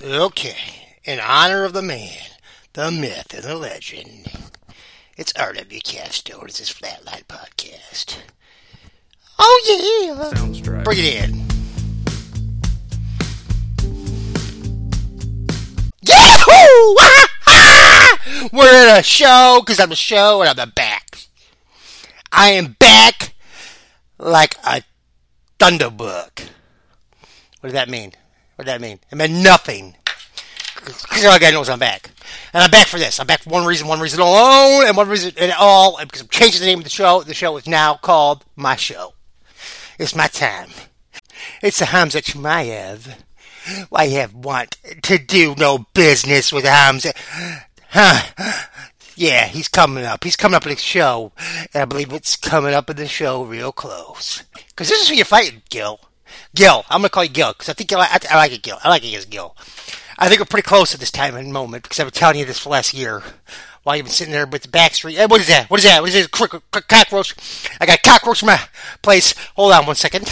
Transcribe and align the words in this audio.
Okay, 0.00 0.56
in 1.04 1.20
honor 1.20 1.64
of 1.64 1.74
the 1.74 1.82
man, 1.82 2.16
the 2.72 2.90
myth, 2.90 3.34
and 3.34 3.44
the 3.44 3.56
legend, 3.56 4.26
it's 5.16 5.32
R.W. 5.34 5.80
Casto. 5.80 6.40
It's 6.42 6.58
his 6.58 6.70
Flatline 6.70 7.26
Podcast. 7.26 8.16
Oh, 9.38 10.06
yeah! 10.06 10.30
Sounds 10.34 10.60
dry. 10.60 10.82
Bring 10.82 10.98
it 10.98 11.28
in. 11.28 11.44
Yahoo! 16.06 16.96
We're 18.52 18.88
in 18.88 18.98
a 18.98 19.02
show 19.02 19.60
because 19.60 19.78
I'm 19.78 19.92
a 19.92 19.96
show 19.96 20.40
and 20.40 20.50
I'm 20.50 20.56
the 20.56 20.72
back. 20.72 21.26
I 22.32 22.50
am 22.50 22.76
back 22.78 23.34
like 24.18 24.56
a 24.64 24.82
thunderbook. 25.58 26.48
What 27.60 27.68
does 27.68 27.72
that 27.72 27.88
mean? 27.88 28.12
What 28.56 28.66
does 28.66 28.74
that 28.74 28.80
mean? 28.80 28.98
It 29.10 29.16
meant 29.16 29.32
nothing. 29.32 29.96
Because 30.74 31.24
all 31.24 31.38
guy 31.38 31.50
knows 31.50 31.68
I'm 31.68 31.78
back. 31.78 32.10
And 32.52 32.62
I'm 32.62 32.70
back 32.70 32.86
for 32.86 32.98
this. 32.98 33.20
I'm 33.20 33.26
back 33.26 33.42
for 33.42 33.50
one 33.50 33.66
reason, 33.66 33.86
one 33.86 34.00
reason 34.00 34.20
alone, 34.20 34.86
and 34.86 34.96
one 34.96 35.08
reason 35.08 35.32
at 35.38 35.56
all. 35.58 35.98
And 35.98 36.08
because 36.08 36.22
I'm 36.22 36.28
changing 36.28 36.60
the 36.60 36.66
name 36.66 36.78
of 36.78 36.84
the 36.84 36.90
show. 36.90 37.22
The 37.22 37.34
show 37.34 37.56
is 37.56 37.66
now 37.66 37.94
called 37.94 38.44
My 38.56 38.76
Show. 38.76 39.14
It's 39.98 40.14
my 40.14 40.26
time. 40.26 40.70
It's 41.62 41.78
the 41.78 41.86
Hamza 41.86 42.20
Chimaev. 42.20 43.16
I 43.92 44.08
have 44.08 44.34
want 44.34 44.76
to 45.02 45.18
do 45.18 45.54
no 45.56 45.86
business 45.94 46.52
with 46.52 46.64
Hamza. 46.64 47.12
Huh. 47.90 48.22
Yeah, 49.14 49.46
he's 49.46 49.68
coming 49.68 50.04
up. 50.04 50.24
He's 50.24 50.36
coming 50.36 50.56
up 50.56 50.64
in 50.64 50.70
the 50.70 50.76
show. 50.76 51.32
And 51.72 51.82
I 51.82 51.84
believe 51.84 52.12
it's 52.12 52.36
coming 52.36 52.74
up 52.74 52.90
in 52.90 52.96
the 52.96 53.06
show 53.06 53.44
real 53.44 53.70
close. 53.70 54.42
Because 54.68 54.88
this 54.88 55.02
is 55.02 55.08
who 55.08 55.14
you're 55.14 55.24
fighting, 55.24 55.62
Gil. 55.70 56.00
Gil. 56.54 56.84
I'm 56.90 57.00
going 57.00 57.08
to 57.08 57.10
call 57.10 57.24
you 57.24 57.30
Gil. 57.30 57.52
Because 57.52 57.68
I 57.68 57.72
think 57.72 57.90
you 57.90 57.96
like, 57.96 58.10
I, 58.30 58.34
I 58.34 58.36
like 58.36 58.52
it, 58.52 58.62
Gil. 58.62 58.78
I 58.82 58.88
like 58.88 59.04
it 59.04 59.14
as 59.14 59.24
Gil. 59.24 59.56
I 60.18 60.28
think 60.28 60.40
we're 60.40 60.46
pretty 60.46 60.66
close 60.66 60.94
at 60.94 61.00
this 61.00 61.10
time 61.10 61.34
and 61.36 61.52
moment. 61.52 61.82
Because 61.82 62.00
I've 62.00 62.06
been 62.06 62.12
telling 62.12 62.38
you 62.38 62.44
this 62.44 62.58
for 62.58 62.64
the 62.64 62.72
last 62.72 62.94
year. 62.94 63.22
While 63.82 63.96
you've 63.96 64.06
been 64.06 64.12
sitting 64.12 64.32
there 64.32 64.46
with 64.46 64.62
the 64.62 64.68
backstreet. 64.68 65.16
Hey, 65.16 65.26
what 65.26 65.40
is 65.40 65.48
that? 65.48 65.68
What 65.68 65.80
is 65.80 65.84
that? 65.84 66.00
What 66.00 66.08
is 66.08 66.14
this? 66.14 66.26
Crick, 66.28 66.52
cockroach. 66.70 67.34
I 67.80 67.86
got 67.86 68.02
cockroach 68.02 68.42
in 68.42 68.46
my 68.46 68.60
place. 69.02 69.34
Hold 69.56 69.72
on 69.72 69.86
one 69.86 69.96
second. 69.96 70.28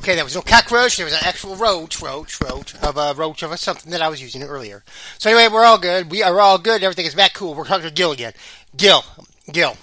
Okay, 0.00 0.14
there 0.14 0.24
was 0.24 0.34
no 0.34 0.40
cockroach. 0.40 0.96
There 0.96 1.04
was 1.04 1.12
an 1.12 1.20
actual 1.24 1.56
roach, 1.56 2.00
roach, 2.00 2.40
roach 2.40 2.74
of 2.76 2.96
a 2.96 3.12
roach 3.12 3.42
of 3.42 3.52
a 3.52 3.58
something 3.58 3.92
that 3.92 4.00
I 4.00 4.08
was 4.08 4.22
using 4.22 4.42
earlier. 4.42 4.82
So 5.18 5.28
anyway, 5.28 5.52
we're 5.52 5.66
all 5.66 5.76
good. 5.76 6.10
We 6.10 6.22
are 6.22 6.40
all 6.40 6.56
good. 6.56 6.82
Everything 6.82 7.04
is 7.04 7.14
back 7.14 7.34
cool. 7.34 7.52
We're 7.52 7.66
talking 7.66 7.86
to 7.86 7.92
Gil 7.92 8.12
again. 8.12 8.32
Gil, 8.74 9.04
Gil, 9.52 9.76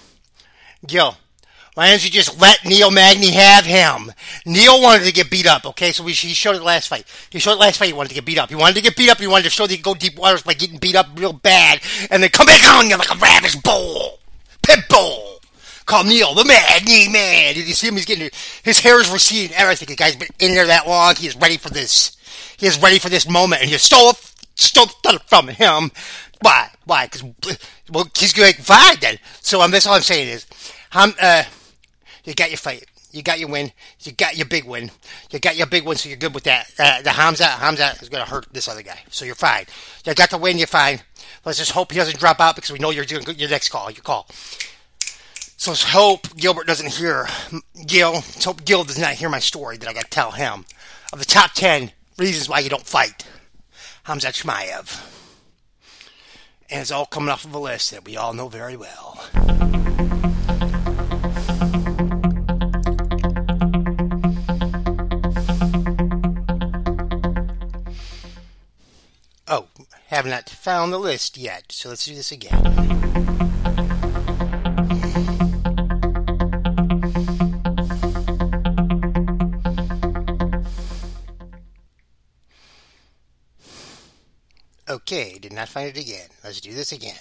Gil. 0.84 1.16
Why 1.74 1.90
don't 1.90 2.04
you 2.04 2.10
just 2.10 2.40
let 2.40 2.64
Neil 2.64 2.90
Magny 2.90 3.30
have 3.30 3.64
him? 3.64 4.12
Neil 4.44 4.82
wanted 4.82 5.04
to 5.04 5.12
get 5.12 5.30
beat 5.30 5.46
up. 5.46 5.64
Okay, 5.64 5.92
so 5.92 6.02
we, 6.02 6.10
he 6.10 6.34
showed 6.34 6.56
it 6.56 6.64
last 6.64 6.88
fight. 6.88 7.06
He 7.30 7.38
showed 7.38 7.52
it 7.52 7.60
last 7.60 7.78
fight. 7.78 7.86
He 7.86 7.92
wanted 7.92 8.08
to 8.08 8.16
get 8.16 8.24
beat 8.24 8.38
up. 8.38 8.48
He 8.48 8.56
wanted 8.56 8.74
to 8.74 8.82
get 8.82 8.96
beat 8.96 9.10
up. 9.10 9.18
He 9.18 9.28
wanted 9.28 9.44
to 9.44 9.50
show 9.50 9.68
that 9.68 9.70
he 9.70 9.76
could 9.76 9.84
go 9.84 9.94
deep 9.94 10.18
waters 10.18 10.42
by 10.42 10.54
getting 10.54 10.78
beat 10.78 10.96
up 10.96 11.06
real 11.14 11.32
bad, 11.32 11.80
and 12.10 12.20
then 12.20 12.30
come 12.30 12.46
back 12.46 12.64
on 12.64 12.90
you 12.90 12.96
like 12.96 13.14
a 13.14 13.18
ravished 13.18 13.62
bull, 13.62 14.18
pit 14.62 14.80
bull 14.90 15.37
called 15.88 16.06
Neil 16.06 16.34
the 16.34 16.44
Magny 16.44 17.08
Man. 17.08 17.54
Did 17.54 17.66
you 17.66 17.74
see 17.74 17.88
him? 17.88 17.94
He's 17.94 18.04
getting 18.04 18.30
his 18.62 18.78
hair 18.78 19.00
is 19.00 19.10
receding. 19.10 19.56
Everything. 19.56 19.88
The 19.88 19.96
guy's 19.96 20.14
been 20.14 20.28
in 20.38 20.54
there 20.54 20.66
that 20.66 20.86
long. 20.86 21.16
He 21.16 21.26
is 21.26 21.34
ready 21.34 21.56
for 21.56 21.70
this. 21.70 22.16
He 22.58 22.66
is 22.66 22.80
ready 22.80 22.98
for 22.98 23.08
this 23.08 23.28
moment, 23.28 23.62
and 23.62 23.70
you 23.70 23.78
stole 23.78 24.12
stole 24.54 24.86
it 25.06 25.22
from 25.22 25.48
him. 25.48 25.90
Why? 26.40 26.68
Why? 26.84 27.06
Because 27.06 27.24
well, 27.90 28.06
he's 28.16 28.32
going 28.32 28.52
fine 28.54 28.96
then. 29.00 29.18
So 29.40 29.60
um, 29.60 29.70
that's 29.70 29.86
all 29.86 29.94
I'm 29.94 30.02
saying 30.02 30.28
is, 30.28 30.46
um, 30.92 31.14
uh, 31.20 31.44
you 32.24 32.34
got 32.34 32.50
your 32.50 32.58
fight. 32.58 32.84
You 33.10 33.22
got 33.22 33.40
your 33.40 33.48
win. 33.48 33.72
You 34.00 34.12
got 34.12 34.36
your 34.36 34.46
big 34.46 34.64
win. 34.64 34.90
You 35.30 35.38
got 35.38 35.56
your 35.56 35.66
big 35.66 35.86
win, 35.86 35.96
so 35.96 36.10
you're 36.10 36.18
good 36.18 36.34
with 36.34 36.44
that. 36.44 36.70
Uh, 36.78 37.00
the 37.00 37.10
Hamza, 37.10 37.46
Hamza 37.46 37.94
is 38.02 38.10
going 38.10 38.22
to 38.22 38.30
hurt 38.30 38.46
this 38.52 38.68
other 38.68 38.82
guy, 38.82 38.98
so 39.08 39.24
you're 39.24 39.34
fine. 39.34 39.64
You 40.04 40.14
got 40.14 40.28
the 40.28 40.36
win. 40.36 40.58
You're 40.58 40.66
fine. 40.66 41.00
Let's 41.46 41.56
just 41.56 41.70
hope 41.70 41.90
he 41.90 41.98
doesn't 41.98 42.18
drop 42.18 42.38
out 42.38 42.54
because 42.54 42.70
we 42.70 42.78
know 42.78 42.90
you're 42.90 43.06
doing 43.06 43.24
good. 43.24 43.40
Your 43.40 43.48
next 43.48 43.70
call. 43.70 43.90
Your 43.90 44.02
call. 44.02 44.28
So 45.60 45.72
let's 45.72 45.82
hope 45.82 46.36
Gilbert 46.36 46.68
doesn't 46.68 46.92
hear 46.92 47.26
Gil. 47.84 48.12
Let's 48.12 48.44
hope 48.44 48.64
Gil 48.64 48.84
does 48.84 48.96
not 48.96 49.14
hear 49.14 49.28
my 49.28 49.40
story 49.40 49.76
that 49.76 49.88
I 49.88 49.92
got 49.92 50.04
to 50.04 50.10
tell 50.10 50.30
him 50.30 50.64
of 51.12 51.18
the 51.18 51.24
top 51.24 51.52
ten 51.52 51.90
reasons 52.16 52.48
why 52.48 52.60
you 52.60 52.70
don't 52.70 52.86
fight 52.86 53.26
Hamza 54.04 54.28
Chimaev. 54.28 55.04
And 56.70 56.80
it's 56.80 56.92
all 56.92 57.06
coming 57.06 57.28
off 57.28 57.44
of 57.44 57.52
a 57.52 57.58
list 57.58 57.90
that 57.90 58.04
we 58.04 58.16
all 58.16 58.32
know 58.34 58.48
very 58.48 58.76
well. 58.76 59.20
Oh, 69.48 69.66
have 70.06 70.24
not 70.24 70.48
found 70.48 70.92
the 70.92 70.98
list 70.98 71.36
yet, 71.36 71.72
so 71.72 71.88
let's 71.88 72.06
do 72.06 72.14
this 72.14 72.30
again. 72.30 73.27
Okay, 85.10 85.38
did 85.38 85.54
not 85.54 85.70
find 85.70 85.88
it 85.88 85.98
again. 85.98 86.28
Let's 86.44 86.60
do 86.60 86.74
this 86.74 86.92
again. 86.92 87.16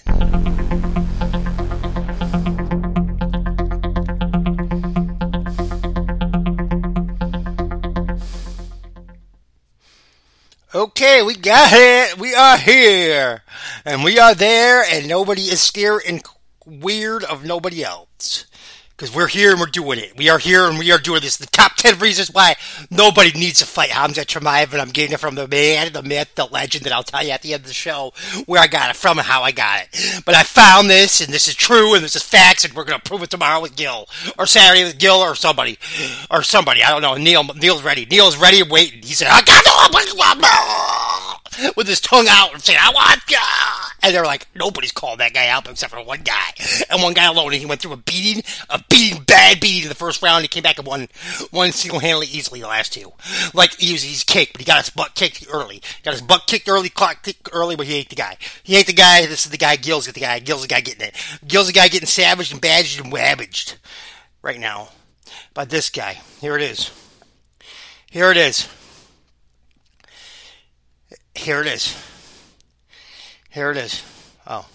Okay, 10.76 11.24
we 11.24 11.38
got 11.38 11.70
it. 11.72 12.20
We 12.20 12.36
are 12.36 12.58
here. 12.58 13.44
And 13.86 14.04
we 14.04 14.20
are 14.20 14.36
there, 14.36 14.84
and 14.84 15.08
nobody 15.08 15.44
is 15.44 15.62
scared 15.62 16.02
and 16.06 16.22
weird 16.66 17.24
of 17.24 17.46
nobody 17.46 17.86
else. 17.86 18.48
Because 18.98 19.14
we're 19.14 19.28
here 19.28 19.52
and 19.52 19.60
we're 19.60 19.68
doing 19.68 20.00
it. 20.00 20.18
We 20.18 20.28
are 20.30 20.40
here 20.40 20.68
and 20.68 20.80
we 20.80 20.92
are 20.92 20.98
doing 20.98 21.22
this. 21.22 21.38
The 21.38 21.46
top 21.46 21.76
10 21.76 22.00
reasons 22.00 22.32
why 22.32 22.56
nobody 22.90 23.32
needs 23.32 23.60
to 23.60 23.68
fight 23.68 23.92
Hamza 23.92 24.26
Chimaev, 24.26 24.72
and 24.72 24.82
I'm 24.82 24.90
getting 24.90 25.14
it 25.14 25.20
from 25.20 25.36
the 25.36 25.48
man, 25.48 25.94
the 25.94 26.02
myth, 26.02 26.34
the 26.34 26.46
legend 26.46 26.86
that 26.86 26.94
I'll 26.94 27.04
tell 27.04 27.24
you 27.24 27.30
at 27.30 27.44
the 27.44 27.54
end 27.54 27.62
of 27.62 27.68
the 27.68 27.74
show 27.74 28.12
where 28.48 28.60
I 28.60 28.66
got 28.66 28.90
it 28.90 28.96
from 28.96 29.20
and 29.20 29.28
how 29.28 29.44
I 29.44 29.52
got 29.52 29.82
it. 29.84 30.24
But 30.26 30.34
I 30.34 30.42
found 30.42 30.90
this, 30.90 31.22
and 31.22 31.32
this 31.32 31.48
is 31.48 31.54
true, 31.54 31.94
and 31.94 32.04
this 32.04 32.16
is 32.16 32.24
facts, 32.24 32.66
and 32.66 32.74
we're 32.74 32.86
going 32.86 33.00
to 33.00 33.08
prove 33.08 33.22
it 33.22 33.30
tomorrow 33.30 33.62
with 33.62 33.76
Gil. 33.76 34.08
Or 34.40 34.48
Saturday 34.48 34.84
with 34.84 34.98
Gil, 34.98 35.18
or 35.18 35.36
somebody. 35.36 35.78
Or 36.32 36.42
somebody. 36.42 36.82
I 36.84 36.90
don't 36.90 37.04
know. 37.04 37.14
Neil, 37.14 37.44
Neil's 37.44 37.84
ready. 37.84 38.08
Neil's 38.08 38.36
ready 38.36 38.64
waiting. 38.64 39.04
He 39.04 39.14
said, 39.14 39.28
I 39.28 39.44
got 39.44 39.64
the 39.64 41.07
with 41.76 41.88
his 41.88 42.00
tongue 42.00 42.28
out 42.30 42.54
and 42.54 42.62
saying, 42.62 42.80
I 42.82 42.92
want 42.92 43.22
ya! 43.30 43.38
And 44.04 44.14
they're 44.14 44.24
like, 44.24 44.48
nobody's 44.56 44.92
called 44.92 45.20
that 45.20 45.34
guy 45.34 45.48
out 45.48 45.68
except 45.68 45.92
for 45.92 46.02
one 46.04 46.22
guy. 46.22 46.54
And 46.90 47.02
one 47.02 47.14
guy 47.14 47.26
alone, 47.26 47.54
and 47.54 47.62
he 47.62 47.66
went 47.66 47.82
through 47.82 47.94
a 47.94 47.98
beating, 47.98 48.44
a 48.70 48.82
beating, 48.90 49.24
bad 49.24 49.60
beating 49.60 49.84
in 49.84 49.90
the 49.90 49.96
first 49.96 50.22
round. 50.22 50.44
He 50.44 50.48
came 50.48 50.64
back 50.64 50.78
and 50.78 50.88
won, 50.88 51.08
won 51.52 51.72
single-handedly 51.72 52.28
easily 52.28 52.62
the 52.62 52.68
last 52.68 52.94
two. 52.94 53.12
Like, 53.54 53.76
he 53.78 53.94
was, 53.94 54.04
he's 54.04 54.24
kicked, 54.24 54.54
but 54.54 54.62
he 54.62 54.66
got 54.66 54.78
his 54.78 54.90
butt 54.92 55.16
kicked 55.16 55.46
early. 55.52 55.82
Got 56.04 56.14
his 56.14 56.22
butt 56.22 56.48
kicked 56.48 56.70
early, 56.70 56.90
clock 56.90 57.24
kicked 57.24 57.50
early, 57.52 57.76
but 57.76 57.88
he 57.88 57.96
ate 57.96 58.10
the 58.10 58.16
guy. 58.16 58.38
He 58.64 58.76
ate 58.76 58.88
the 58.88 58.94
guy, 58.94 59.26
this 59.26 59.46
is 59.46 59.52
the 59.52 59.58
guy, 59.58 59.76
Gil's 59.76 60.06
the 60.06 60.20
guy, 60.20 60.40
Gil's 60.40 60.62
the 60.62 60.68
guy 60.68 60.82
getting 60.82 61.08
it. 61.08 61.16
Gil's 61.46 61.68
the 61.68 61.74
guy 61.74 61.88
getting 61.88 62.08
savaged 62.08 62.52
and 62.52 62.62
badged 62.62 63.04
and 63.04 63.12
wabbaged 63.12 63.78
right 64.42 64.60
now 64.60 64.90
by 65.54 65.66
this 65.66 65.90
guy. 65.90 66.22
Here 66.40 66.56
it 66.56 66.62
is. 66.62 66.92
Here 68.10 68.32
it 68.32 68.38
is. 68.38 68.70
Here 71.38 71.62
it 71.62 71.68
is. 71.68 71.96
Here 73.52 73.72
it 73.72 73.78
is. 73.78 74.04
Oh. 74.46 74.68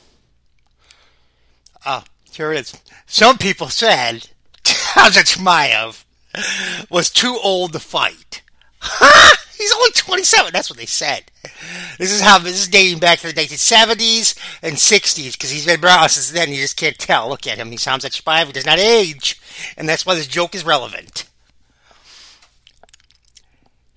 Ah, 1.84 2.04
here 2.30 2.52
it 2.52 2.60
is. 2.60 2.80
Some 3.06 3.36
people 3.36 3.68
said 3.68 4.28
Chimaev 4.64 6.04
was 6.88 7.10
too 7.10 7.38
old 7.42 7.72
to 7.72 7.78
fight. 7.78 8.42
Ha! 8.78 9.36
He's 9.58 9.72
only 9.72 9.90
27. 9.90 10.52
That's 10.52 10.70
what 10.70 10.78
they 10.78 10.86
said. 10.86 11.24
This 11.98 12.12
is 12.12 12.20
how 12.20 12.38
this 12.38 12.60
is 12.60 12.68
dating 12.68 13.00
back 13.00 13.18
to 13.20 13.26
the 13.26 13.40
1970s 13.40 14.36
and 14.62 14.76
60s 14.76 15.32
because 15.32 15.50
he's 15.50 15.66
been 15.66 15.84
around 15.84 16.08
since 16.08 16.30
then. 16.30 16.50
You 16.50 16.56
just 16.56 16.76
can't 16.76 16.98
tell. 16.98 17.28
Look 17.28 17.46
at 17.46 17.58
him. 17.58 17.70
He 17.70 17.76
sounds 17.76 18.04
like 18.04 18.12
Chimaev. 18.12 18.46
He 18.46 18.52
does 18.52 18.66
not 18.66 18.78
age, 18.78 19.40
and 19.76 19.88
that's 19.88 20.06
why 20.06 20.14
this 20.14 20.26
joke 20.26 20.54
is 20.54 20.64
relevant. 20.64 21.28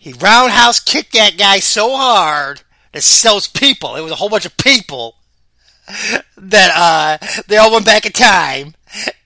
He 0.06 0.14
roundhouse 0.14 0.80
kicked 0.80 1.14
that 1.14 1.36
guy 1.36 1.58
so 1.58 1.96
hard 1.96 2.62
that 2.96 3.02
sells 3.02 3.48
people. 3.48 3.98
It 3.98 4.02
was 4.02 4.12
a 4.14 4.16
whole 4.16 4.30
bunch 4.30 4.46
of 4.46 4.56
people 4.56 5.18
that 6.38 6.72
uh, 6.74 7.44
they 7.48 7.58
all 7.58 7.70
went 7.72 7.86
back 7.86 8.06
in 8.06 8.14
time 8.14 8.74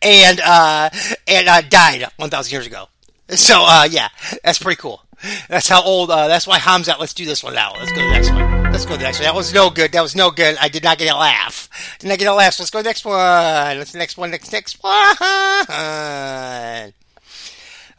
and 0.01 0.39
uh, 0.39 0.89
and 1.27 1.47
uh, 1.47 1.61
died 1.61 2.03
1,000 2.17 2.51
years 2.51 2.65
ago. 2.65 2.87
So 3.29 3.61
uh, 3.61 3.87
yeah, 3.89 4.09
that's 4.43 4.57
pretty 4.57 4.81
cool. 4.81 5.03
That's 5.49 5.69
how 5.69 5.83
old. 5.83 6.09
Uh, 6.09 6.27
that's 6.27 6.47
why 6.47 6.57
Hamza. 6.57 6.95
Let's 6.99 7.13
do 7.13 7.25
this 7.25 7.43
one 7.43 7.53
now. 7.53 7.73
Let's 7.77 7.91
go 7.91 7.97
to 7.97 8.07
the 8.07 8.11
next 8.11 8.31
one. 8.31 8.71
Let's 8.71 8.85
go 8.85 8.93
to 8.93 8.97
the 8.97 9.03
next 9.03 9.19
one. 9.19 9.25
That 9.25 9.35
was 9.35 9.53
no 9.53 9.69
good. 9.69 9.91
That 9.91 10.01
was 10.01 10.15
no 10.15 10.31
good. 10.31 10.57
I 10.59 10.67
did 10.67 10.83
not 10.83 10.97
get 10.97 11.13
a 11.13 11.17
laugh. 11.17 11.69
Did 11.99 12.07
not 12.07 12.17
get 12.17 12.27
a 12.27 12.33
laugh. 12.33 12.53
So 12.53 12.63
let's 12.63 12.71
go 12.71 12.79
to 12.79 12.83
the 12.83 12.89
next 12.89 13.05
one. 13.05 13.77
Let's 13.77 13.93
next 13.93 14.17
one. 14.17 14.31
Next 14.31 14.51
next 14.51 14.81
one. 14.81 15.15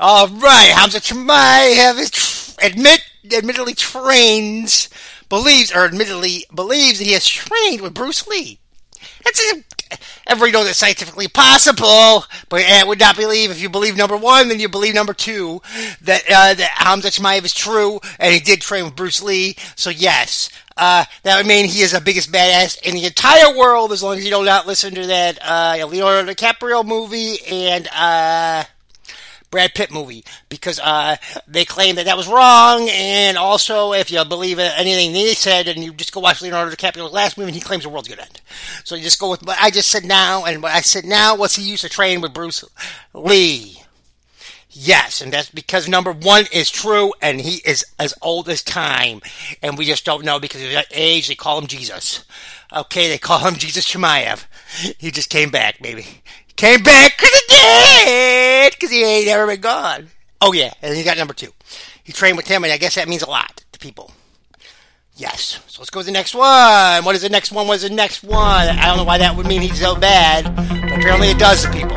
All 0.01 0.27
right. 0.29 0.71
Hamza 0.75 0.99
Chimaev 0.99 2.01
is 2.01 2.11
tr- 2.11 2.67
admit 2.67 3.05
admittedly 3.33 3.75
trains 3.75 4.89
believes 5.29 5.73
or 5.73 5.85
admittedly 5.85 6.45
believes 6.55 6.99
that 6.99 7.07
he 7.07 7.13
has 7.13 7.27
trained 7.27 7.81
with 7.81 7.95
Bruce 7.95 8.27
Lee. 8.27 8.59
That's 9.25 9.41
everybody 10.27 10.53
knows 10.53 10.69
it's 10.69 10.79
scientifically 10.79 11.29
possible, 11.29 12.25
but 12.49 12.63
I 12.63 12.85
would 12.85 13.01
not 13.01 13.17
believe 13.17 13.51
if 13.51 13.61
you 13.61 13.69
believe 13.69 13.97
number 13.97 14.17
one, 14.17 14.49
then 14.49 14.61
you 14.61 14.69
believe 14.69 14.95
number 14.95 15.15
two 15.15 15.61
that 16.03 16.23
uh, 16.25 16.55
that 16.55 16.71
Hamza 16.75 17.09
Chimaev 17.09 17.45
is 17.45 17.55
true 17.55 18.01
and 18.19 18.33
he 18.33 18.41
did 18.41 18.61
train 18.61 18.85
with 18.85 18.97
Bruce 18.97 19.23
Lee. 19.23 19.57
So 19.77 19.91
yes, 19.91 20.51
uh, 20.77 21.05
that 21.23 21.37
would 21.37 21.47
mean 21.47 21.67
he 21.67 21.83
is 21.83 21.93
the 21.93 22.01
biggest 22.01 22.33
badass 22.33 22.81
in 22.83 22.95
the 22.95 23.07
entire 23.07 23.57
world 23.57 23.93
as 23.93 24.03
long 24.03 24.19
as 24.19 24.25
you 24.25 24.31
do 24.31 24.45
not 24.45 24.67
listen 24.67 24.95
to 24.95 25.07
that 25.07 25.39
uh, 25.43 25.87
Leonardo 25.87 26.33
DiCaprio 26.33 26.85
movie 26.85 27.39
and. 27.47 27.89
Uh, 27.95 28.65
Brad 29.51 29.75
Pitt 29.75 29.91
movie 29.91 30.25
because 30.49 30.79
uh, 30.81 31.17
they 31.47 31.65
claim 31.65 31.97
that 31.97 32.05
that 32.07 32.17
was 32.17 32.29
wrong. 32.29 32.89
And 32.91 33.37
also, 33.37 33.93
if 33.93 34.11
you 34.11 34.25
believe 34.25 34.59
anything 34.59 35.13
they 35.13 35.35
said, 35.35 35.69
and 35.69 35.83
you 35.83 35.93
just 35.93 36.13
go 36.13 36.21
watch 36.21 36.43
Leonardo 36.43 36.75
DiCaprio's 36.75 37.13
last 37.13 37.37
movie, 37.37 37.49
and 37.49 37.57
he 37.57 37.61
claims 37.61 37.85
the 37.85 37.89
world's 37.89 38.09
to 38.09 38.21
end. 38.21 38.41
So 38.85 38.95
you 38.95 39.03
just 39.03 39.21
go 39.21 39.31
with 39.31 39.49
I 39.49 39.71
just 39.71 39.91
said 39.91 40.05
now, 40.05 40.45
and 40.45 40.65
I 40.65 40.81
said 40.81 41.05
now. 41.05 41.37
What's 41.37 41.57
he 41.57 41.63
used 41.63 41.83
to 41.83 41.89
train 41.89 42.21
with 42.21 42.35
Bruce 42.35 42.65
Lee? 43.13 43.83
Yes, 44.73 45.21
and 45.21 45.33
that's 45.33 45.51
because 45.51 45.89
number 45.89 46.13
one 46.13 46.45
is 46.53 46.71
true, 46.71 47.13
and 47.21 47.41
he 47.41 47.61
is 47.69 47.85
as 47.99 48.15
old 48.23 48.49
as 48.49 48.63
time, 48.63 49.21
and 49.63 49.77
we 49.77 49.85
just 49.85 50.05
don't 50.05 50.25
know 50.25 50.39
because 50.39 50.63
of 50.63 50.85
age. 50.93 51.27
They 51.27 51.35
call 51.35 51.59
him 51.59 51.67
Jesus. 51.67 52.25
Okay, 52.73 53.09
they 53.09 53.19
call 53.19 53.41
him 53.41 53.55
Jesus 53.59 53.93
Chimaev. 53.93 54.45
He 54.97 55.11
just 55.11 55.29
came 55.29 55.51
back, 55.51 55.83
baby. 55.83 56.23
Came 56.61 56.83
back 56.83 57.17
because 57.17 57.31
he 57.31 57.41
did, 57.49 58.75
because 58.75 58.91
he 58.91 59.03
ain't 59.03 59.29
ever 59.29 59.47
been 59.47 59.63
gone. 59.63 60.09
Oh 60.43 60.53
yeah, 60.53 60.75
and 60.83 60.95
he 60.95 61.03
got 61.03 61.17
number 61.17 61.33
two. 61.33 61.55
He 62.05 62.13
trained 62.13 62.37
with 62.37 62.47
him, 62.47 62.65
and 62.65 62.71
I 62.71 62.77
guess 62.77 62.97
that 62.97 63.09
means 63.09 63.23
a 63.23 63.31
lot 63.31 63.65
to 63.73 63.79
people. 63.79 64.13
Yes. 65.17 65.59
So 65.69 65.81
let's 65.81 65.89
go 65.89 66.01
to 66.01 66.05
the 66.05 66.13
next 66.13 66.35
one. 66.35 67.03
What 67.03 67.15
is 67.15 67.23
the 67.23 67.31
next 67.31 67.51
one? 67.51 67.67
What 67.67 67.77
is 67.77 67.83
the 67.89 67.89
next 67.89 68.23
one? 68.23 68.69
I 68.69 68.85
don't 68.85 68.99
know 68.99 69.05
why 69.05 69.17
that 69.17 69.35
would 69.35 69.47
mean 69.47 69.63
he's 69.63 69.81
so 69.81 69.95
bad, 69.97 70.55
but 70.55 70.99
apparently 70.99 71.31
it 71.31 71.39
does 71.39 71.65
to 71.65 71.73
people. 71.73 71.97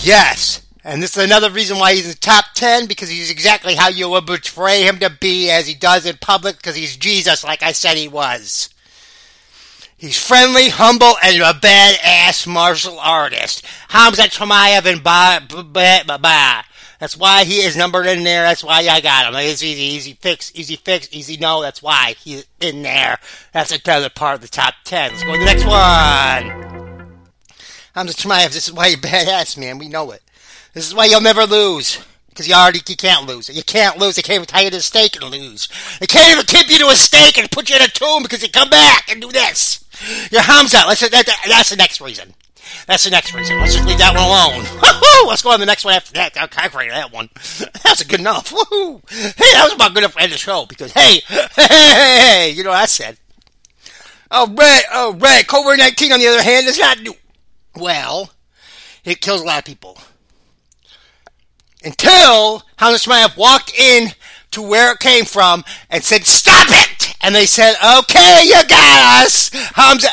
Yes. 0.00 0.62
And 0.84 1.02
this 1.02 1.18
is 1.18 1.22
another 1.22 1.50
reason 1.50 1.76
why 1.76 1.92
he's 1.92 2.06
in 2.06 2.12
the 2.12 2.16
top 2.16 2.46
10 2.54 2.86
because 2.86 3.10
he's 3.10 3.30
exactly 3.30 3.74
how 3.74 3.90
you 3.90 4.08
would 4.08 4.26
portray 4.26 4.84
him 4.84 5.00
to 5.00 5.10
be 5.10 5.50
as 5.50 5.66
he 5.66 5.74
does 5.74 6.06
in 6.06 6.16
public 6.16 6.56
because 6.56 6.76
he's 6.76 6.96
Jesus, 6.96 7.44
like 7.44 7.62
I 7.62 7.72
said 7.72 7.98
he 7.98 8.08
was. 8.08 8.70
He's 9.98 10.22
friendly, 10.22 10.68
humble, 10.68 11.14
and 11.22 11.36
a 11.36 11.54
badass 11.54 12.46
martial 12.46 12.98
artist. 12.98 13.64
Hamza 13.88 14.24
Chimaev 14.24 14.84
and 14.84 15.02
ba, 15.02 15.40
ba, 15.48 16.02
ba, 16.06 16.18
ba. 16.18 16.64
That's 16.98 17.16
why 17.16 17.44
he 17.44 17.60
is 17.60 17.76
numbered 17.76 18.06
in 18.06 18.22
there. 18.22 18.42
That's 18.42 18.62
why 18.62 18.86
I 18.86 19.00
got 19.00 19.26
him. 19.26 19.34
It's 19.40 19.62
easy, 19.62 19.82
easy 19.82 20.12
fix, 20.12 20.52
easy 20.54 20.76
fix, 20.76 21.08
easy 21.12 21.38
no. 21.38 21.62
That's 21.62 21.82
why 21.82 22.14
he's 22.18 22.46
in 22.60 22.82
there. 22.82 23.18
That's 23.52 23.72
another 23.72 24.10
part 24.10 24.34
of 24.34 24.40
the 24.42 24.48
top 24.48 24.74
10. 24.84 25.12
Let's 25.12 25.24
go 25.24 25.32
to 25.32 25.38
the 25.38 25.44
next 25.46 25.64
one. 25.64 27.16
Hamza 27.94 28.14
Chimaev, 28.14 28.52
this 28.52 28.68
is 28.68 28.72
why 28.74 28.88
you're 28.88 28.98
badass, 28.98 29.56
man. 29.56 29.78
We 29.78 29.88
know 29.88 30.10
it. 30.10 30.22
This 30.74 30.86
is 30.86 30.94
why 30.94 31.06
you'll 31.06 31.22
never 31.22 31.46
lose. 31.46 32.04
Because 32.28 32.46
you 32.46 32.54
already 32.54 32.80
you 32.86 32.96
can't 32.96 33.26
lose. 33.26 33.48
You 33.48 33.62
can't 33.62 33.96
lose. 33.96 34.16
They 34.16 34.22
can't 34.22 34.36
even 34.36 34.46
tie 34.46 34.60
you 34.60 34.70
to 34.70 34.76
a 34.76 34.80
stake 34.80 35.16
and 35.16 35.30
lose. 35.30 35.68
They 36.00 36.06
can't 36.06 36.34
even 36.34 36.44
keep 36.44 36.70
you 36.70 36.78
to 36.80 36.88
a 36.88 36.94
stake 36.94 37.38
and 37.38 37.50
put 37.50 37.70
you 37.70 37.76
in 37.76 37.82
a 37.82 37.88
tomb 37.88 38.22
because 38.22 38.42
you 38.42 38.50
come 38.50 38.68
back 38.68 39.10
and 39.10 39.22
do 39.22 39.32
this. 39.32 39.85
Your 40.30 40.42
Hamza. 40.42 40.78
Let's 40.86 41.00
that, 41.00 41.10
that, 41.10 41.38
that's 41.48 41.70
the 41.70 41.76
next 41.76 42.00
reason. 42.00 42.34
That's 42.86 43.04
the 43.04 43.10
next 43.10 43.34
reason. 43.34 43.58
Let's 43.58 43.74
just 43.74 43.86
leave 43.86 43.98
that 43.98 44.14
one 44.14 44.22
alone. 44.22 45.26
Let's 45.28 45.42
go 45.42 45.50
on 45.50 45.60
the 45.60 45.66
next 45.66 45.84
one 45.84 45.94
after 45.94 46.12
that. 46.14 46.36
I'll 46.36 46.48
calculate 46.48 46.90
that 46.90 47.12
one. 47.12 47.28
That's 47.84 48.02
good 48.02 48.20
enough. 48.20 48.52
Woo-hoo. 48.52 49.02
Hey, 49.08 49.52
that 49.52 49.64
was 49.64 49.74
about 49.74 49.94
good 49.94 50.02
enough 50.02 50.14
to 50.14 50.22
end 50.22 50.32
the 50.32 50.38
show 50.38 50.66
because 50.66 50.92
hey, 50.92 51.20
hey, 51.26 51.46
hey, 51.56 51.66
hey, 51.66 52.50
you 52.50 52.64
know 52.64 52.70
what 52.70 52.80
I 52.80 52.86
said. 52.86 53.18
Oh, 54.30 54.52
right, 54.52 54.82
oh, 54.92 55.14
right. 55.14 55.46
COVID 55.46 55.78
19, 55.78 56.12
on 56.12 56.18
the 56.18 56.26
other 56.26 56.42
hand, 56.42 56.66
is 56.66 56.78
not 56.78 57.00
new. 57.00 57.14
Well, 57.76 58.30
it 59.04 59.20
kills 59.20 59.40
a 59.40 59.44
lot 59.44 59.58
of 59.58 59.64
people. 59.64 59.98
Until 61.84 62.62
Hamza 62.76 63.08
Chimaev 63.08 63.36
walked 63.36 63.72
in 63.78 64.08
to 64.50 64.62
where 64.62 64.92
it 64.92 64.98
came 64.98 65.24
from 65.24 65.64
and 65.90 66.02
said, 66.02 66.24
Stop 66.24 66.66
it! 66.70 66.95
And 67.22 67.34
they 67.34 67.46
said, 67.46 67.74
Okay, 67.98 68.42
you 68.44 68.62
got 68.68 69.24
us! 69.24 69.50
Hamza. 69.74 70.08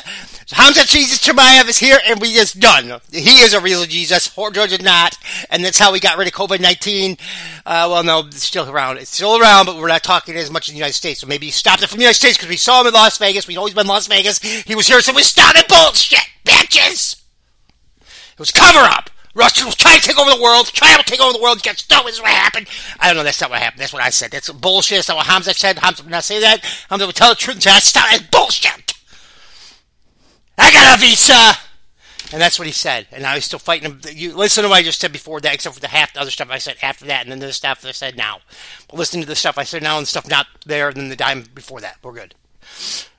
Hamza 0.51 0.85
Jesus 0.85 1.19
Chimaev 1.19 1.67
is 1.67 1.79
here 1.79 1.97
and 2.05 2.21
we 2.21 2.33
just 2.33 2.59
done. 2.59 3.01
He 3.11 3.39
is 3.39 3.53
a 3.53 3.59
real 3.59 3.85
Jesus. 3.85 4.29
George 4.35 4.71
is 4.71 4.81
not. 4.81 5.17
And 5.49 5.65
that's 5.65 5.79
how 5.79 5.91
we 5.91 5.99
got 5.99 6.17
rid 6.17 6.27
of 6.27 6.33
COVID-19. 6.33 7.19
Uh, 7.65 7.87
well, 7.89 8.03
no, 8.03 8.19
it's 8.19 8.43
still 8.43 8.69
around. 8.69 8.97
It's 8.97 9.09
still 9.09 9.39
around, 9.39 9.65
but 9.65 9.77
we're 9.77 9.87
not 9.87 10.03
talking 10.03 10.35
as 10.35 10.51
much 10.51 10.69
in 10.69 10.73
the 10.73 10.77
United 10.77 10.93
States. 10.93 11.21
So 11.21 11.27
maybe 11.27 11.47
he 11.47 11.51
stopped 11.51 11.81
it 11.81 11.89
from 11.89 11.97
the 11.97 12.03
United 12.03 12.19
States 12.19 12.37
because 12.37 12.49
we 12.49 12.57
saw 12.57 12.81
him 12.81 12.87
in 12.87 12.93
Las 12.93 13.17
Vegas. 13.17 13.47
We've 13.47 13.57
always 13.57 13.73
been 13.73 13.87
Las 13.87 14.07
Vegas. 14.07 14.39
He 14.39 14.75
was 14.75 14.87
here, 14.87 15.01
so 15.01 15.13
we 15.13 15.23
stopped 15.23 15.57
it. 15.57 15.67
Bullshit, 15.67 16.27
bitches! 16.45 17.21
It 18.33 18.39
was 18.39 18.51
cover 18.51 18.79
up. 18.79 19.09
Russia 19.35 19.65
was 19.65 19.75
trying 19.75 19.99
to 19.99 20.07
take 20.07 20.19
over 20.19 20.29
the 20.29 20.41
world, 20.41 20.67
trying 20.67 20.97
to 20.97 21.03
take 21.03 21.19
over 21.19 21.33
the 21.33 21.41
world. 21.41 21.57
You 21.57 21.71
guys 21.71 21.87
know 21.89 22.03
this 22.03 22.15
is 22.15 22.21
what 22.21 22.31
happened. 22.31 22.67
I 22.99 23.07
don't 23.07 23.17
know. 23.17 23.23
That's 23.23 23.41
not 23.41 23.49
what 23.49 23.59
happened. 23.59 23.81
That's 23.81 23.93
what 23.93 24.03
I 24.03 24.09
said. 24.09 24.31
That's 24.31 24.51
bullshit. 24.51 24.97
That's 24.97 25.09
not 25.09 25.17
what 25.17 25.25
Hamza 25.27 25.53
said. 25.53 25.79
Hamza 25.79 26.03
would 26.03 26.11
not 26.11 26.23
say 26.23 26.39
that. 26.41 26.63
Hamza 26.89 27.05
would 27.05 27.15
tell 27.15 27.29
the 27.29 27.35
truth 27.35 27.61
say, 27.61 27.79
stop. 27.79 28.09
That's 28.11 28.23
bullshit. 28.23 28.93
I 30.57 30.71
got 30.71 30.97
a 30.97 31.01
visa. 31.01 31.53
And 32.31 32.41
that's 32.41 32.57
what 32.57 32.65
he 32.65 32.71
said. 32.71 33.07
And 33.11 33.21
now 33.21 33.35
he's 33.35 33.45
still 33.45 33.59
fighting 33.59 33.91
him. 33.91 34.01
You 34.11 34.35
listen 34.35 34.63
to 34.63 34.69
what 34.69 34.77
I 34.77 34.83
just 34.83 34.99
said 34.99 35.11
before 35.11 35.39
that, 35.41 35.53
except 35.53 35.75
for 35.75 35.81
the 35.81 35.87
half 35.87 36.13
the 36.13 36.21
other 36.21 36.31
stuff 36.31 36.49
I 36.49 36.57
said 36.57 36.77
after 36.81 37.05
that, 37.05 37.21
and 37.21 37.31
then 37.31 37.39
the 37.39 37.53
stuff 37.53 37.85
I 37.85 37.91
said 37.91 38.17
now. 38.17 38.39
But 38.87 38.97
listen 38.97 39.21
to 39.21 39.27
the 39.27 39.35
stuff 39.35 39.59
I 39.59 39.63
said 39.63 39.83
now 39.83 39.97
and 39.97 40.03
the 40.03 40.09
stuff 40.09 40.27
not 40.27 40.47
there, 40.65 40.87
and 40.87 40.97
then 40.97 41.09
the 41.09 41.15
time 41.15 41.45
before 41.53 41.81
that. 41.81 41.97
We're 42.01 42.13
good. 42.13 42.33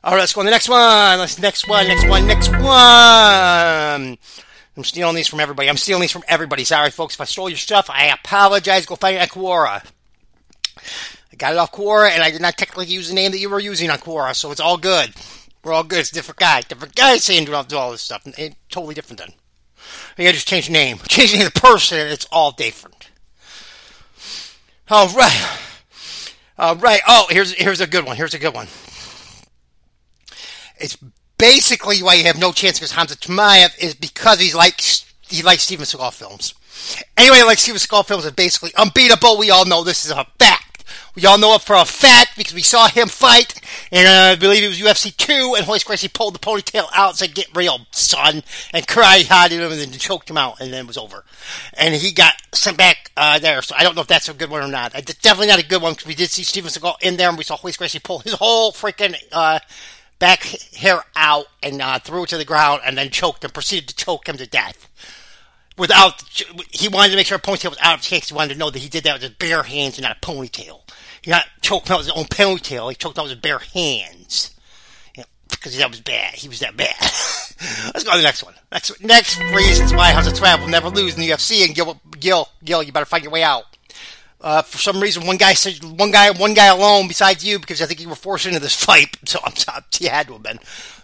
All 0.02 0.14
right, 0.14 0.20
let's 0.20 0.32
go 0.32 0.40
on 0.40 0.46
the 0.46 0.50
next 0.50 0.69
one. 0.69 1.19
Let's 1.19 1.38
next 1.38 1.69
one, 1.69 1.87
next 1.87 2.08
one, 2.08 2.26
next 2.26 2.50
one. 2.50 4.19
I'm 4.76 4.84
stealing 4.84 5.14
these 5.14 5.28
from 5.28 5.40
everybody. 5.40 5.68
I'm 5.68 5.76
stealing 5.76 6.02
these 6.02 6.10
from 6.10 6.24
everybody. 6.26 6.64
Sorry, 6.64 6.90
folks. 6.90 7.14
If 7.14 7.20
I 7.20 7.24
stole 7.24 7.48
your 7.48 7.58
stuff, 7.58 7.88
I 7.88 8.06
apologize. 8.06 8.86
Go 8.86 8.96
find 8.96 9.16
it 9.16 9.20
on 9.20 9.28
Quora. 9.28 9.84
I 11.32 11.36
got 11.36 11.52
it 11.52 11.58
off 11.58 11.72
Quora, 11.72 12.10
and 12.10 12.22
I 12.22 12.30
did 12.30 12.40
not 12.40 12.56
technically 12.56 12.86
use 12.86 13.08
the 13.08 13.14
name 13.14 13.32
that 13.32 13.38
you 13.38 13.50
were 13.50 13.60
using 13.60 13.90
on 13.90 13.98
Quora, 13.98 14.34
so 14.34 14.50
it's 14.50 14.60
all 14.60 14.76
good. 14.76 15.14
We're 15.62 15.72
all 15.72 15.84
good. 15.84 16.00
It's 16.00 16.10
different 16.10 16.38
guy. 16.38 16.60
Different 16.62 16.94
guy 16.94 17.16
saying 17.16 17.46
do 17.46 17.54
all 17.54 17.93
this 17.93 18.02
stuff. 18.02 18.22
It's 18.26 18.56
totally 18.69 18.94
different 18.94 19.20
then. 19.20 19.32
You 20.16 20.24
gotta 20.24 20.34
just 20.34 20.48
change 20.48 20.66
the 20.66 20.72
name. 20.72 20.98
Change 21.08 21.32
the 21.32 21.38
name 21.38 21.46
of 21.46 21.54
the 21.54 21.60
person, 21.60 21.98
it's 21.98 22.26
all 22.31 22.52
different. 22.52 23.10
All 24.90 25.08
right. 25.08 25.58
All 26.58 26.76
right. 26.76 27.00
Oh, 27.08 27.26
here's 27.31 27.52
here's 27.52 27.81
a 27.81 27.86
good 27.86 28.04
one. 28.04 28.16
Here's 28.16 28.34
a 28.34 28.38
good 28.38 28.54
one. 28.54 28.69
It's 30.78 30.96
basically 31.38 32.03
why 32.03 32.14
you 32.14 32.24
have 32.24 32.38
no 32.38 32.53
chance 32.53 32.79
against 32.79 32.94
Hamza 32.94 33.17
Chimaev 33.17 33.79
is 33.79 33.94
because 33.94 34.41
he's 34.41 34.55
like 34.55 34.81
he 34.81 35.43
likes 35.43 35.62
Steven 35.62 35.84
Seagal 35.84 36.12
films. 36.12 36.55
Anyway, 37.17 37.43
like 37.44 37.58
Steven 37.58 37.79
Seagal 37.79 38.06
films 38.06 38.24
is 38.24 38.32
basically 38.32 38.74
unbeatable. 38.76 39.38
We 39.38 39.50
all 39.50 39.64
know 39.64 39.84
this 39.84 40.05
is 40.05 40.10
a 40.10 40.26
fact. 40.38 40.74
We 41.14 41.26
all 41.26 41.38
know 41.38 41.55
it 41.55 41.62
for 41.62 41.76
a 41.76 41.84
fact 41.84 42.36
because 42.36 42.55
we 42.55 42.62
saw 42.62 42.88
him 42.88 43.06
fight, 43.06 43.60
and 43.93 44.06
uh, 44.06 44.32
I 44.32 44.34
believe 44.34 44.64
it 44.64 44.69
was 44.69 44.81
UFC 44.81 45.17
2, 45.17 45.55
and 45.56 45.67
Royce 45.67 45.84
Gracie 45.84 46.08
pulled 46.08 46.34
the 46.34 46.41
ponytail 46.41 46.88
out 46.93 47.10
and 47.10 47.19
said, 47.19 47.34
get 47.34 47.55
real, 47.55 47.86
son, 47.93 48.43
and 48.72 48.86
cried 48.86 49.26
hard 49.26 49.53
at 49.53 49.60
him 49.60 49.70
and 49.70 49.81
then 49.81 49.93
choked 49.93 50.29
him 50.29 50.36
out, 50.36 50.60
and 50.60 50.72
then 50.72 50.84
it 50.84 50.86
was 50.88 50.98
over. 50.98 51.24
And 51.74 51.94
he 51.94 52.12
got 52.12 52.34
sent 52.53 52.76
back 52.76 53.12
uh, 53.17 53.38
there, 53.38 53.62
so 53.62 53.76
I 53.79 53.84
don't 53.84 53.94
know 53.94 54.00
if 54.00 54.08
that's 54.08 54.29
a 54.29 54.34
good 54.34 54.50
one 54.50 54.62
or 54.62 54.69
not. 54.69 54.94
It's 54.96 55.14
definitely 55.14 55.48
not 55.48 55.62
a 55.62 55.67
good 55.67 55.82
one 55.82 55.93
because 55.93 56.06
we 56.06 56.17
did 56.17 56.31
see 56.31 56.43
Steven 56.43 56.70
Seagal 56.70 56.96
in 57.00 57.17
there, 57.17 57.29
and 57.29 57.38
we 57.38 57.44
saw 57.44 57.58
Royce 57.62 57.76
Gracie 57.76 58.00
pull 58.00 58.19
his 58.19 58.32
whole 58.32 58.72
freaking 58.72 59.14
uh, 59.31 59.60
back 60.18 60.42
hair 60.76 61.04
out 61.16 61.46
and 61.62 61.80
uh, 61.80 61.98
threw 61.98 62.24
it 62.24 62.28
to 62.30 62.38
the 62.38 62.44
ground 62.44 62.82
and 62.84 62.96
then 62.96 63.10
choked 63.10 63.44
him, 63.44 63.50
proceeded 63.50 63.88
to 63.88 63.96
choke 63.96 64.28
him 64.28 64.36
to 64.36 64.46
death. 64.46 64.88
Without, 65.76 66.22
he 66.70 66.88
wanted 66.88 67.10
to 67.10 67.16
make 67.16 67.26
sure 67.26 67.36
a 67.36 67.40
ponytail 67.40 67.70
was 67.70 67.78
out 67.80 67.98
of 67.98 68.02
case. 68.02 68.28
He 68.28 68.34
wanted 68.34 68.54
to 68.54 68.58
know 68.58 68.70
that 68.70 68.78
he 68.78 68.88
did 68.88 69.04
that 69.04 69.14
with 69.14 69.22
his 69.22 69.30
bare 69.32 69.64
hands 69.64 69.98
and 69.98 70.04
not 70.04 70.18
a 70.18 70.20
ponytail. 70.20 70.82
He 71.22 71.30
not 71.30 71.46
choked 71.62 71.90
out 71.90 71.98
with 71.98 72.06
his 72.06 72.16
own 72.16 72.26
ponytail. 72.26 72.90
He 72.90 72.94
choked 72.94 73.18
out 73.18 73.24
with 73.24 73.32
his 73.32 73.40
bare 73.40 73.58
hands. 73.58 74.54
because 75.50 75.76
that 75.76 75.90
was 75.90 76.00
bad. 76.00 76.34
He 76.34 76.48
was 76.48 76.60
that 76.60 76.76
bad. 76.76 76.94
Let's 77.92 78.04
go 78.04 78.12
to 78.12 78.18
the 78.18 78.22
next 78.22 78.44
one. 78.44 78.54
Next, 78.70 79.02
next 79.02 79.40
reasons 79.54 79.92
why 79.92 80.12
House 80.12 80.28
of 80.28 80.34
Travel 80.34 80.68
never 80.68 80.90
lose 80.90 81.14
in 81.14 81.20
the 81.20 81.30
UFC. 81.30 81.64
And 81.64 81.74
Gil, 81.74 82.00
Gil, 82.20 82.48
Gil, 82.64 82.82
you 82.82 82.92
better 82.92 83.06
find 83.06 83.24
your 83.24 83.32
way 83.32 83.42
out. 83.42 83.64
Uh, 84.44 84.60
for 84.60 84.77
some 84.77 85.01
reason, 85.01 85.27
one 85.27 85.39
guy 85.39 85.55
said 85.55 85.82
one 85.98 86.10
guy, 86.10 86.31
one 86.31 86.53
guy 86.53 86.67
alone 86.67 87.08
besides 87.08 87.43
you, 87.43 87.58
because 87.58 87.81
I 87.81 87.86
think 87.86 87.98
you 87.98 88.10
were 88.10 88.15
forced 88.15 88.44
into 88.44 88.60
this 88.60 88.77
fight. 88.77 89.17
So 89.27 89.41
I'm, 89.43 89.55
you 89.98 90.10
had 90.10 90.27
to 90.27 90.34
have 90.34 90.43
been. 90.43 90.58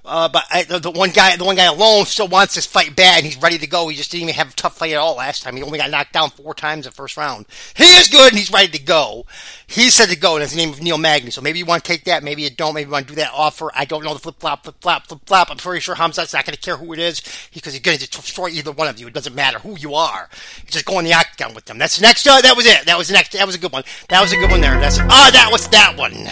Uh, 0.04 0.28
but 0.28 0.45
I, 0.50 0.62
the, 0.64 0.78
the, 0.78 0.90
one 0.90 1.11
guy, 1.11 1.37
the 1.37 1.45
one 1.45 1.57
guy 1.57 1.66
alone, 1.66 2.07
still 2.07 2.28
wants 2.28 2.54
this 2.54 2.66
fight 2.66 2.97
bad, 2.97 3.19
and 3.19 3.26
he's 3.26 3.40
ready 3.40 3.59
to 3.59 3.66
go. 3.66 3.88
He 3.88 3.97
just 3.97 4.11
didn't 4.11 4.25
even 4.25 4.35
have 4.35 4.50
a 4.50 4.57
tough 4.57 4.76
fight 4.76 4.92
at 4.92 4.99
all 4.99 5.16
last 5.16 5.42
time. 5.42 5.57
He 5.57 5.62
only 5.62 5.78
got 5.78 5.90
knocked 5.90 6.12
down 6.12 6.30
four 6.30 6.54
times 6.54 6.87
in 6.87 6.90
the 6.90 6.95
first 6.95 7.16
round. 7.16 7.47
He 7.76 7.85
is 7.85 8.09
good, 8.09 8.33
and 8.33 8.38
he's 8.38 8.52
ready 8.52 8.69
to 8.69 8.83
go. 8.83 9.26
He 9.66 9.90
said 9.90 10.09
to 10.09 10.16
go, 10.16 10.35
and 10.35 10.42
it's 10.42 10.52
the 10.52 10.59
name 10.59 10.71
of 10.71 10.83
Neil 10.83 10.99
Magny. 10.99 11.30
So 11.30 11.40
maybe 11.40 11.59
you 11.59 11.66
want 11.66 11.85
to 11.85 11.88
take 11.88 12.04
that, 12.04 12.23
maybe 12.23 12.42
you 12.42 12.50
don't. 12.50 12.75
Maybe 12.75 12.88
you 12.88 12.92
want 12.92 13.09
to 13.09 13.12
do 13.14 13.21
that 13.21 13.33
offer. 13.35 13.71
I 13.75 13.85
don't 13.85 14.04
know 14.04 14.14
the 14.14 14.21
flip 14.21 14.40
flop, 14.40 14.64
flip 14.64 14.76
flop, 14.80 15.07
flip 15.07 15.21
flop. 15.26 15.50
I'm 15.50 15.59
pretty 15.59 15.80
sure 15.80 15.95
Khamzat's 15.95 16.33
not 16.33 16.45
going 16.45 16.57
to 16.57 16.61
care 16.61 16.76
who 16.76 16.92
it 16.92 16.99
is 16.99 17.23
because 17.52 17.75
he's 17.75 17.83
going 17.83 17.99
to 17.99 18.09
destroy 18.09 18.49
either 18.49 18.73
one 18.73 18.88
of 18.88 18.99
you. 18.99 19.07
It 19.07 19.14
doesn't 19.14 19.35
matter 19.35 19.59
who 19.59 19.76
you 19.78 19.95
are. 19.95 20.28
You 20.64 20.71
just 20.71 20.87
go 20.87 20.99
in 20.99 21.04
the 21.04 21.14
octagon 21.14 21.54
with 21.54 21.66
them. 21.66 21.78
That's 21.78 21.99
the 21.99 22.02
next. 22.02 22.26
Uh, 22.26 22.40
that 22.40 22.57
was 22.57 22.66
it. 22.66 22.87
That 22.87 22.99
was 22.99 23.09
the 23.09 23.14
next. 23.14 23.33
That 23.33 23.47
was 23.47 23.54
a 23.54 23.59
good 23.59 23.73
one. 23.73 23.85
That 24.09 24.21
was 24.21 24.33
a 24.33 24.37
good 24.37 24.50
one 24.50 24.61
there. 24.61 24.78
That's 24.80 24.99
ah, 24.99 25.28
oh, 25.28 25.30
that 25.30 25.49
was 25.52 25.69
that 25.69 25.97
one. 25.97 26.26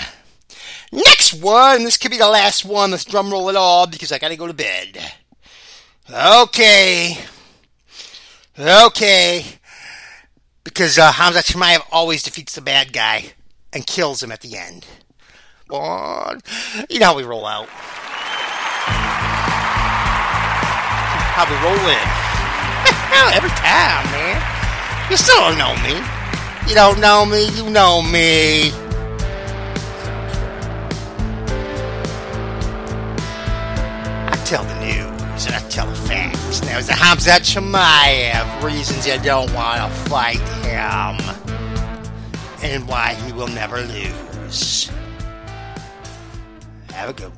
Next 0.90 1.34
one, 1.34 1.84
this 1.84 1.96
could 1.96 2.10
be 2.10 2.16
the 2.16 2.28
last 2.28 2.64
one. 2.64 2.90
Let's 2.90 3.04
drum 3.04 3.30
roll 3.30 3.48
it 3.48 3.56
all 3.56 3.86
because 3.86 4.10
I 4.10 4.18
gotta 4.18 4.36
go 4.36 4.46
to 4.46 4.54
bed. 4.54 4.98
Okay. 6.10 7.18
Okay. 8.58 9.44
Because 10.64 10.98
uh, 10.98 11.12
Hamza 11.12 11.40
Chimaev 11.40 11.80
always 11.92 12.22
defeats 12.22 12.54
the 12.54 12.62
bad 12.62 12.92
guy 12.92 13.32
and 13.72 13.86
kills 13.86 14.22
him 14.22 14.32
at 14.32 14.40
the 14.40 14.56
end. 14.56 14.86
On. 15.70 16.40
You 16.88 16.98
know 16.98 17.06
how 17.06 17.16
we 17.16 17.24
roll 17.24 17.46
out. 17.46 17.68
How 21.36 21.44
we 21.44 21.56
roll 21.62 21.88
in. 21.88 22.08
Every 23.36 23.50
time, 23.50 24.10
man. 24.10 25.10
You 25.10 25.16
still 25.16 25.36
don't 25.36 25.58
know 25.58 25.74
me. 25.82 26.00
You 26.68 26.74
don't 26.74 27.00
know 27.00 27.26
me, 27.26 27.48
you 27.50 27.68
know 27.70 28.02
me. 28.02 28.87
Tell 34.48 34.64
the 34.64 34.80
news 34.80 35.44
and 35.44 35.54
I 35.54 35.60
tell 35.68 35.86
the 35.86 35.94
facts. 35.94 36.62
Now, 36.62 36.78
it's 36.78 36.88
a 36.88 36.92
Khamzat 36.92 37.44
Chimaev 37.44 38.62
reasons 38.62 39.06
you 39.06 39.18
don't 39.20 39.52
want 39.52 39.82
to 39.82 39.90
fight 40.08 40.38
him 40.64 41.20
and 42.62 42.88
why 42.88 43.12
he 43.12 43.32
will 43.34 43.48
never 43.48 43.82
lose. 43.82 44.90
Have 46.94 47.10
a 47.10 47.12
good 47.12 47.37